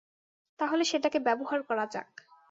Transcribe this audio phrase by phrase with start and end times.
[0.59, 2.09] তাহলে সেটাকে ব্যবহার করা যাক।